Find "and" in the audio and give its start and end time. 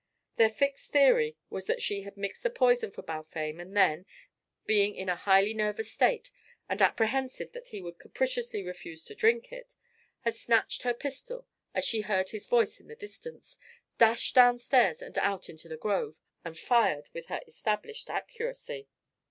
3.61-3.77, 6.67-6.81, 15.03-15.19, 16.43-16.57